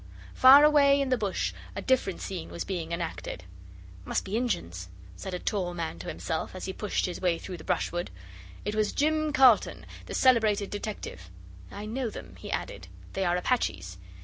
[0.33, 3.43] Far away in the Bush a different scene was being enacted.
[4.03, 7.57] 'Must be Injuns,' said a tall man to himself as he pushed his way through
[7.57, 8.09] the brushwood.
[8.65, 11.29] It was Jim Carlton, the celebrated detective.
[11.69, 13.99] 'I know them,' he added; 'they are Apaches.